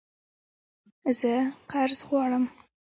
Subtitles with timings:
[1.19, 1.33] زه
[1.71, 2.43] قرض غواړم